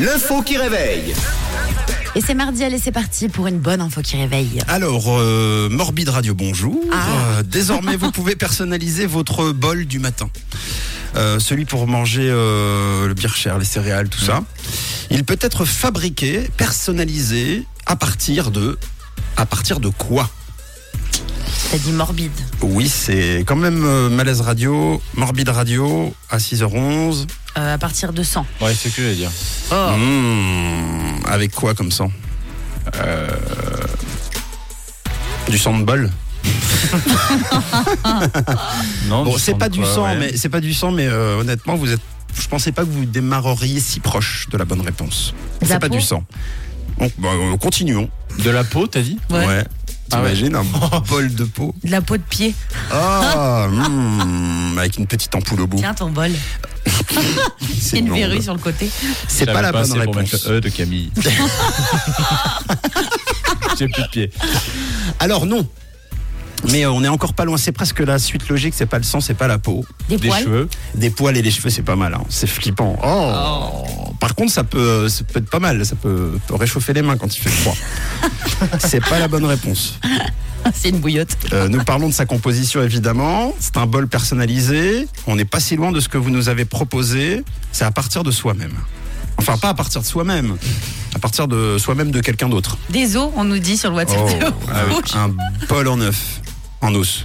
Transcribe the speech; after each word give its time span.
L'info 0.00 0.42
qui 0.42 0.56
réveille. 0.56 1.12
Et 2.14 2.20
c'est 2.20 2.34
mardi, 2.34 2.62
allez, 2.62 2.78
c'est 2.78 2.92
parti 2.92 3.28
pour 3.28 3.48
une 3.48 3.58
bonne 3.58 3.80
info 3.80 4.00
qui 4.00 4.16
réveille. 4.16 4.60
Alors, 4.68 5.06
euh, 5.08 5.68
Morbide 5.70 6.10
Radio, 6.10 6.36
bonjour. 6.36 6.78
Ah. 6.92 7.06
Euh, 7.08 7.42
désormais, 7.42 7.96
vous 7.96 8.12
pouvez 8.12 8.36
personnaliser 8.36 9.06
votre 9.06 9.50
bol 9.50 9.86
du 9.86 9.98
matin. 9.98 10.30
Euh, 11.16 11.40
celui 11.40 11.64
pour 11.64 11.88
manger 11.88 12.28
le 12.28 13.12
bircher, 13.14 13.52
les 13.58 13.64
céréales, 13.64 14.08
tout 14.08 14.20
ça. 14.20 14.44
Il 15.10 15.24
peut 15.24 15.38
être 15.40 15.64
fabriqué, 15.64 16.48
personnalisé 16.56 17.66
à 17.86 17.96
partir 17.96 18.52
de... 18.52 18.78
À 19.36 19.46
partir 19.46 19.80
de 19.80 19.88
quoi? 19.88 20.30
T'as 21.72 21.78
dit 21.78 21.92
morbide. 21.92 22.30
Oui, 22.62 22.88
c'est 22.88 23.42
quand 23.46 23.56
même 23.56 24.08
Malaise 24.10 24.42
Radio, 24.42 25.02
Morbide 25.14 25.48
Radio, 25.48 26.14
à 26.30 26.38
6h11. 26.38 27.26
Euh, 27.56 27.74
à 27.74 27.78
partir 27.78 28.12
de 28.12 28.22
100. 28.22 28.46
Ouais, 28.60 28.74
c'est 28.74 28.88
ce 28.90 28.96
que 28.96 29.02
j'allais 29.02 29.14
dire. 29.16 29.30
Oh. 29.72 29.90
Mmh, 29.96 31.26
avec 31.26 31.52
quoi 31.52 31.74
comme 31.74 31.90
sang 31.90 32.10
Euh, 32.96 33.26
Du 35.48 35.58
sang 35.58 35.78
de 35.78 35.84
bol 35.84 36.10
Non, 39.08 39.24
Bon, 39.24 39.36
c'est 39.38 39.54
pas 39.54 39.68
du 39.68 39.80
quoi, 39.80 39.92
sang, 39.94 40.04
ouais. 40.04 40.16
mais 40.16 40.36
c'est 40.36 40.48
pas 40.48 40.60
du 40.60 40.72
sang, 40.74 40.92
mais 40.92 41.06
euh, 41.06 41.38
honnêtement, 41.40 41.74
vous 41.76 41.90
êtes. 41.92 42.00
Je 42.40 42.46
pensais 42.46 42.70
pas 42.72 42.82
que 42.84 42.90
vous 42.90 43.04
démarreriez 43.06 43.80
si 43.80 43.98
proche 44.00 44.48
de 44.50 44.56
la 44.58 44.64
bonne 44.64 44.80
réponse. 44.82 45.34
C'est 45.62 45.78
pas 45.80 45.88
du 45.88 46.00
sang. 46.00 46.22
Donc, 46.98 47.12
bah, 47.18 47.28
euh, 47.32 47.56
continuons. 47.56 48.08
De 48.44 48.50
la 48.50 48.62
peau, 48.64 48.86
t'as 48.86 49.00
dit 49.00 49.18
Ouais. 49.30 49.44
Ah 49.44 49.46
ouais. 49.48 49.64
T'imagines 50.10 50.54
un 50.54 50.64
bol 51.08 51.34
de 51.34 51.44
peau 51.44 51.74
De 51.84 51.90
la 51.90 52.00
peau 52.00 52.16
de 52.16 52.22
pied. 52.22 52.54
Ah, 52.92 53.66
mmh, 53.70 54.78
avec 54.78 54.96
une 54.98 55.06
petite 55.06 55.34
ampoule 55.34 55.60
au 55.62 55.66
bout. 55.66 55.78
Tiens 55.78 55.94
ton 55.94 56.10
bol. 56.10 56.30
C'est 57.80 57.98
une 58.00 58.12
verrue 58.12 58.42
sur 58.42 58.52
le 58.54 58.60
côté. 58.60 58.90
C'est 59.28 59.46
pas 59.46 59.62
la 59.62 59.72
bonne 59.72 59.88
pour 59.88 59.98
réponse. 59.98 60.16
mettre 60.16 60.48
le 60.50 60.56
E 60.56 60.60
de 60.60 60.68
Camille. 60.68 61.10
J'ai 63.78 63.88
plus 63.88 64.02
de 64.02 64.08
pied. 64.08 64.30
Alors 65.20 65.46
non. 65.46 65.66
Mais 66.72 66.84
euh, 66.84 66.90
on 66.90 67.04
est 67.04 67.08
encore 67.08 67.34
pas 67.34 67.44
loin. 67.44 67.56
C'est 67.56 67.70
presque 67.72 68.00
la 68.00 68.18
suite 68.18 68.48
logique. 68.48 68.74
C'est 68.76 68.86
pas 68.86 68.98
le 68.98 69.04
sang, 69.04 69.20
c'est 69.20 69.34
pas 69.34 69.46
la 69.46 69.58
peau. 69.58 69.84
Des, 70.08 70.16
Des 70.16 70.28
poils. 70.28 70.42
cheveux. 70.42 70.68
Des 70.94 71.10
poils 71.10 71.36
et 71.36 71.42
les 71.42 71.50
cheveux, 71.52 71.70
c'est 71.70 71.82
pas 71.82 71.94
mal. 71.96 72.14
hein. 72.14 72.22
C'est 72.28 72.48
flippant. 72.48 72.98
Oh. 73.04 73.97
Par 74.20 74.34
contre, 74.34 74.52
ça 74.52 74.64
peut, 74.64 75.08
ça 75.08 75.24
peut 75.24 75.38
être 75.38 75.50
pas 75.50 75.60
mal. 75.60 75.84
Ça 75.84 75.96
peut, 75.96 76.38
peut 76.46 76.54
réchauffer 76.54 76.92
les 76.92 77.02
mains 77.02 77.16
quand 77.16 77.34
il 77.36 77.40
fait 77.40 77.50
froid. 77.50 77.76
c'est 78.80 79.00
pas 79.00 79.18
la 79.18 79.28
bonne 79.28 79.44
réponse. 79.44 79.98
c'est 80.74 80.88
une 80.88 80.98
bouillotte. 80.98 81.36
Euh, 81.52 81.68
nous 81.68 81.82
parlons 81.84 82.08
de 82.08 82.14
sa 82.14 82.26
composition 82.26 82.82
évidemment. 82.82 83.54
C'est 83.60 83.76
un 83.76 83.86
bol 83.86 84.08
personnalisé. 84.08 85.06
On 85.26 85.36
n'est 85.36 85.44
pas 85.44 85.60
si 85.60 85.76
loin 85.76 85.92
de 85.92 86.00
ce 86.00 86.08
que 86.08 86.18
vous 86.18 86.30
nous 86.30 86.48
avez 86.48 86.64
proposé. 86.64 87.44
C'est 87.72 87.84
à 87.84 87.90
partir 87.90 88.24
de 88.24 88.30
soi-même. 88.30 88.74
Enfin, 89.38 89.56
pas 89.56 89.68
à 89.68 89.74
partir 89.74 90.00
de 90.00 90.06
soi-même. 90.06 90.56
À 91.14 91.18
partir 91.20 91.46
de 91.46 91.78
soi-même 91.78 92.10
de 92.10 92.20
quelqu'un 92.20 92.48
d'autre. 92.48 92.76
Des 92.90 93.16
os, 93.16 93.30
on 93.36 93.44
nous 93.44 93.58
dit 93.58 93.76
sur 93.76 93.90
le 93.90 93.96
WhatsApp. 93.96 94.20
Oh, 94.90 95.00
un 95.16 95.30
bol 95.68 95.88
en 95.88 96.00
œuf, 96.00 96.40
en 96.80 96.94
os. 96.94 97.24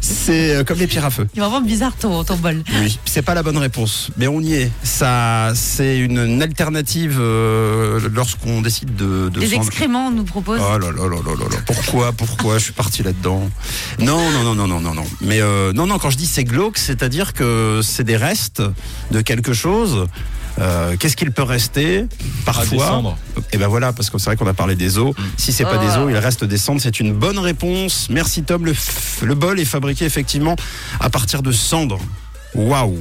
C'est 0.00 0.54
euh, 0.56 0.64
comme 0.64 0.78
les 0.78 0.86
pierres 0.86 1.04
à 1.06 1.10
feu. 1.10 1.26
C'est 1.34 1.40
vraiment 1.40 1.60
bizarre 1.60 1.94
ton, 1.96 2.22
ton 2.24 2.36
bol. 2.36 2.62
Oui, 2.80 2.98
c'est 3.04 3.22
pas 3.22 3.34
la 3.34 3.42
bonne 3.42 3.58
réponse, 3.58 4.10
mais 4.16 4.26
on 4.28 4.40
y 4.40 4.54
est. 4.54 4.70
Ça, 4.82 5.52
c'est 5.54 5.98
une, 5.98 6.18
une 6.18 6.42
alternative 6.42 7.18
euh, 7.20 8.00
lorsqu'on 8.12 8.60
décide 8.62 8.94
de. 8.96 9.28
de 9.28 9.40
Des 9.40 9.46
s'en- 9.48 9.56
excréments, 9.56 10.08
on 10.08 10.10
nous 10.12 10.24
propose. 10.24 10.60
Oh 10.62 10.78
là 10.78 10.90
là 10.90 11.08
là 11.08 11.16
là 11.16 11.34
là 11.38 11.44
là. 11.50 11.56
Pourquoi, 11.66 12.12
pourquoi 12.12 12.58
je 12.58 12.64
suis 12.64 12.72
parti 12.72 13.02
là-dedans? 13.02 13.50
Non, 13.98 14.30
non, 14.30 14.42
non, 14.42 14.54
non, 14.54 14.66
non, 14.68 14.80
non, 14.80 14.94
non. 14.94 15.04
Mais 15.20 15.40
euh, 15.40 15.72
non, 15.72 15.86
non, 15.86 15.98
quand 15.98 16.10
je 16.10 16.16
dis 16.16 16.26
c'est 16.26 16.44
glauque, 16.44 16.78
c'est-à-dire 16.78 17.32
que 17.32 17.80
c'est 17.82 18.04
des 18.04 18.16
restes 18.16 18.62
de 19.10 19.20
quelque 19.20 19.52
chose. 19.52 20.06
Euh, 20.60 20.96
Qu'est-ce 20.98 21.16
qu'il 21.16 21.32
peut 21.32 21.42
rester 21.42 22.06
Ah, 22.10 22.14
des 22.18 22.42
parfois 22.44 22.86
cendres. 22.86 23.18
Et 23.52 23.58
ben 23.58 23.68
voilà, 23.68 23.92
parce 23.92 24.10
que 24.10 24.18
c'est 24.18 24.26
vrai 24.26 24.36
qu'on 24.36 24.46
a 24.46 24.54
parlé 24.54 24.74
des 24.74 24.98
os. 24.98 25.14
Si 25.36 25.52
c'est 25.52 25.64
pas 25.64 25.78
des 25.78 25.96
os, 25.96 26.10
il 26.10 26.16
reste 26.16 26.44
des 26.44 26.58
cendres. 26.58 26.80
C'est 26.80 27.00
une 27.00 27.12
bonne 27.12 27.38
réponse. 27.38 28.08
Merci 28.10 28.42
Tom. 28.42 28.66
Le, 28.66 29.34
bol 29.34 29.58
est 29.58 29.64
fabriqué 29.64 30.04
effectivement 30.04 30.56
à 31.00 31.10
partir 31.10 31.42
de 31.42 31.52
cendres. 31.52 32.00
Waouh 32.54 32.98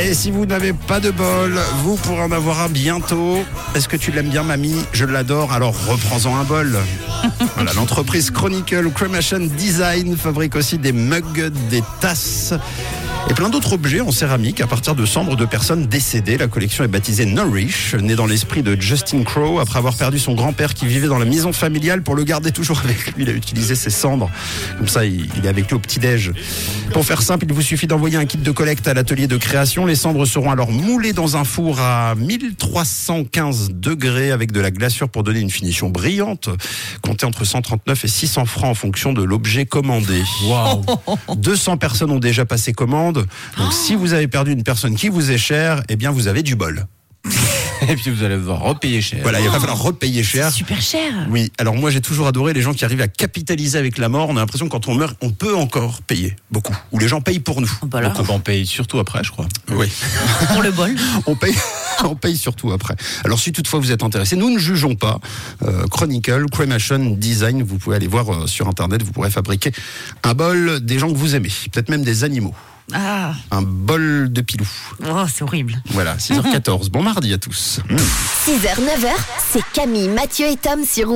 Et 0.00 0.14
si 0.14 0.30
vous 0.30 0.46
n'avez 0.46 0.72
pas 0.72 1.00
de 1.00 1.10
bol, 1.10 1.58
vous 1.82 1.96
pourrez 1.96 2.22
en 2.22 2.32
avoir 2.32 2.60
un 2.62 2.68
bientôt. 2.68 3.44
Est-ce 3.74 3.88
que 3.88 3.96
tu 3.96 4.10
l'aimes 4.10 4.30
bien, 4.30 4.42
mamie? 4.42 4.84
Je 4.92 5.04
l'adore, 5.04 5.52
alors 5.52 5.74
reprends-en 5.86 6.36
un 6.36 6.44
bol. 6.44 6.78
Voilà, 7.54 7.72
l'entreprise 7.74 8.30
Chronicle 8.30 8.90
Cremation 8.90 9.38
Design 9.38 10.16
fabrique 10.16 10.56
aussi 10.56 10.78
des 10.78 10.92
mugs, 10.92 11.52
des 11.70 11.82
tasses 12.00 12.54
et 13.30 13.34
plein 13.34 13.48
d'autres 13.48 13.72
objets 13.72 14.00
en 14.00 14.10
céramique 14.10 14.60
à 14.60 14.66
partir 14.66 14.94
de 14.94 15.04
cendres 15.06 15.36
de 15.36 15.44
personnes 15.44 15.86
décédées. 15.86 16.36
La 16.38 16.48
collection 16.48 16.84
est 16.84 16.88
baptisée 16.88 17.26
Nourish, 17.26 17.94
née 17.94 18.14
dans 18.14 18.26
l'esprit 18.26 18.62
de 18.62 18.80
Justin 18.80 19.22
Crow 19.22 19.60
après 19.60 19.78
avoir 19.78 19.96
perdu 19.96 20.18
son 20.18 20.34
grand-père 20.34 20.74
qui 20.74 20.86
vivait 20.86 21.08
dans 21.08 21.18
la 21.18 21.24
maison 21.24 21.52
familiale 21.52 22.02
pour 22.02 22.14
le 22.14 22.24
garder 22.24 22.52
toujours 22.52 22.80
avec 22.84 23.14
lui. 23.14 23.24
Il 23.24 23.30
a 23.30 23.32
utilisé 23.32 23.74
ses 23.74 23.90
cendres. 23.90 24.30
Comme 24.78 24.88
ça, 24.88 25.04
il 25.04 25.28
est 25.44 25.48
avec 25.48 25.68
lui 25.68 25.74
au 25.74 25.78
petit-déj. 25.78 26.32
Pour 26.92 27.04
faire 27.04 27.22
simple, 27.22 27.46
il 27.48 27.52
vous 27.52 27.62
suffit 27.62 27.86
d'envoyer 27.86 28.16
un 28.16 28.26
kit 28.26 28.38
de 28.38 28.50
collecte 28.50 28.86
à 28.88 28.94
l'atelier 28.94 29.26
de 29.26 29.36
création. 29.36 29.86
Les 29.86 29.94
cendres 29.94 30.24
seront 30.26 30.50
alors 30.50 30.70
moulées 30.70 31.12
dans 31.12 31.36
un 31.36 31.44
four 31.44 31.80
à 31.80 32.14
1315 32.14 33.70
degrés 33.72 34.30
avec 34.30 34.52
de 34.52 34.60
la 34.60 34.70
glaçure 34.70 35.08
pour 35.08 35.22
donner 35.22 35.40
une 35.40 35.50
finition 35.50 35.88
brillante. 35.88 36.48
Comptez 37.02 37.26
entre 37.26 37.44
139 37.44 38.04
et 38.04 38.08
600 38.08 38.44
francs 38.46 38.70
en 38.70 38.74
fonction 38.74 39.12
de 39.12 39.22
l'objet 39.22 39.66
commandé. 39.66 40.22
Waouh. 40.44 40.84
200 41.36 41.76
personnes 41.76 42.10
ont 42.10 42.18
déjà 42.18 42.44
passé 42.44 42.72
commande. 42.72 43.11
Donc 43.12 43.72
si 43.72 43.94
vous 43.94 44.12
avez 44.12 44.28
perdu 44.28 44.52
une 44.52 44.64
personne 44.64 44.94
qui 44.94 45.08
vous 45.08 45.30
est 45.30 45.38
chère, 45.38 45.82
eh 45.88 45.96
bien 45.96 46.10
vous 46.10 46.28
avez 46.28 46.42
du 46.42 46.56
bol. 46.56 46.86
Et 47.88 47.96
puis 47.96 48.10
vous 48.10 48.22
allez 48.22 48.36
devoir 48.36 48.60
repayer 48.60 49.00
cher. 49.00 49.20
Voilà, 49.22 49.40
il 49.40 49.48
va 49.48 49.58
falloir 49.58 49.80
repayer 49.80 50.22
cher. 50.22 50.52
Super 50.52 50.80
cher. 50.80 51.12
Oui, 51.30 51.50
alors 51.58 51.74
moi 51.74 51.90
j'ai 51.90 52.00
toujours 52.00 52.26
adoré 52.26 52.52
les 52.52 52.62
gens 52.62 52.72
qui 52.72 52.84
arrivent 52.84 53.00
à 53.00 53.08
capitaliser 53.08 53.78
avec 53.78 53.98
la 53.98 54.08
mort. 54.08 54.28
On 54.28 54.36
a 54.36 54.40
l'impression 54.40 54.66
que 54.66 54.70
quand 54.70 54.88
on 54.88 54.94
meurt, 54.94 55.16
on 55.20 55.30
peut 55.30 55.56
encore 55.56 56.02
payer 56.02 56.36
beaucoup. 56.50 56.76
Ou 56.92 56.98
les 56.98 57.08
gens 57.08 57.20
payent 57.20 57.40
pour 57.40 57.60
nous. 57.60 57.72
Bah 57.84 57.98
alors, 57.98 58.12
Donc 58.12 58.28
on 58.28 58.34
en 58.34 58.40
paye 58.40 58.66
surtout 58.66 58.98
après, 58.98 59.24
je 59.24 59.32
crois. 59.32 59.46
Oui, 59.70 59.90
pour 60.52 60.62
le 60.62 60.70
bol. 60.70 60.94
on 61.26 61.34
paye, 61.34 61.54
on 62.04 62.14
paye 62.14 62.36
surtout 62.36 62.72
après. 62.72 62.94
Alors 63.24 63.38
si 63.38 63.52
toutefois 63.52 63.80
vous 63.80 63.92
êtes 63.92 64.02
intéressé, 64.02 64.36
nous 64.36 64.50
ne 64.50 64.58
jugeons 64.58 64.94
pas. 64.94 65.18
Euh, 65.62 65.86
Chronicle, 65.88 66.46
Cremation 66.50 66.98
Design, 67.16 67.62
vous 67.62 67.78
pouvez 67.78 67.96
aller 67.96 68.06
voir 68.08 68.28
euh, 68.32 68.46
sur 68.46 68.68
internet, 68.68 69.02
vous 69.02 69.12
pourrez 69.12 69.30
fabriquer 69.30 69.72
un 70.22 70.34
bol 70.34 70.80
des 70.80 70.98
gens 70.98 71.10
que 71.10 71.16
vous 71.16 71.34
aimez, 71.34 71.50
peut-être 71.72 71.88
même 71.88 72.02
des 72.04 72.24
animaux. 72.24 72.54
Ah, 72.94 73.32
Un 73.52 73.62
bol 73.62 74.28
de 74.30 74.40
pilou. 74.42 74.68
oh, 75.08 75.24
c'est 75.32 75.42
horrible. 75.42 75.80
Voilà, 75.90 76.16
6h14. 76.18 76.90
Bon 76.90 77.02
mardi 77.02 77.32
à 77.32 77.38
tous. 77.38 77.78
6h, 78.44 78.74
9h, 78.80 79.08
c'est 79.52 79.62
Camille, 79.72 80.08
Mathieu 80.08 80.46
et 80.48 80.56
Tom 80.56 80.84
sur. 80.84 81.08